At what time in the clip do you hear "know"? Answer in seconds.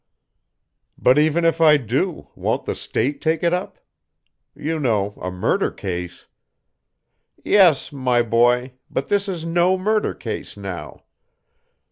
4.79-5.11